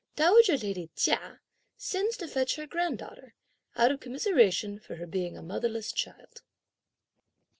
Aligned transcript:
Dowager 0.15 0.57
lady 0.57 0.89
Chia 0.95 1.41
sends 1.77 2.17
to 2.17 2.27
fetch 2.27 2.55
her 2.55 2.65
granddaughter, 2.65 3.35
out 3.75 3.91
of 3.91 3.99
commiseration 3.99 4.79
for 4.79 4.95
her 4.95 5.05
being 5.05 5.37
a 5.37 5.43
motherless 5.43 5.91
child. 5.91 6.41